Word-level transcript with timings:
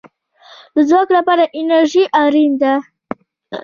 د 0.73 0.77
ځواک 0.89 1.09
لپاره 1.17 1.43
انرژي 1.59 2.03
اړین 2.23 2.51
ده 2.61 2.73